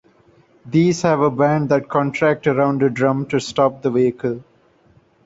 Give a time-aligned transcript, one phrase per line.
[0.65, 4.43] These have a band that contract around a drum to stop the vehicle.